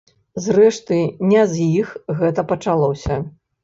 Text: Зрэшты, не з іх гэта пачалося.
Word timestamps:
Зрэшты, 0.45 0.97
не 1.33 1.45
з 1.53 1.69
іх 1.83 1.95
гэта 2.25 2.49
пачалося. 2.57 3.25